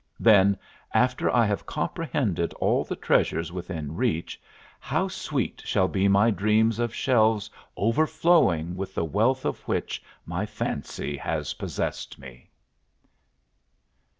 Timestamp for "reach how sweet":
3.95-5.61